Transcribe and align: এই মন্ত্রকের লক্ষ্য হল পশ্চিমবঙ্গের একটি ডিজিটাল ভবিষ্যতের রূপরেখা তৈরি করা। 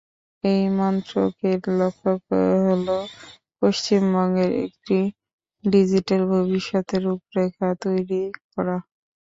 এই 0.43 0.63
মন্ত্রকের 0.77 1.59
লক্ষ্য 1.79 2.11
হল 2.65 2.87
পশ্চিমবঙ্গের 3.61 4.51
একটি 4.65 4.97
ডিজিটাল 5.63 6.21
ভবিষ্যতের 6.33 7.01
রূপরেখা 7.07 7.67
তৈরি 7.83 8.21
করা। 8.53 8.77